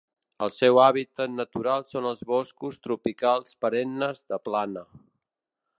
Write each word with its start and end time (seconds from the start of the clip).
El 0.43 0.51
seu 0.59 0.79
hàbitat 0.83 1.33
natural 1.33 1.85
són 1.91 2.07
els 2.13 2.25
boscos 2.33 2.81
tropicals 2.87 3.55
perennes 3.67 4.25
de 4.33 4.41
plana. 4.49 4.87